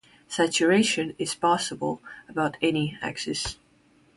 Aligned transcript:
Saturation 0.27 1.13
is 1.19 1.35
possible 1.35 2.01
about 2.27 2.57
any 2.59 2.97
axis. 3.03 3.57